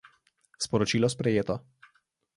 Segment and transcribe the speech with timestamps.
[0.65, 1.55] Sporočilo sprejeto.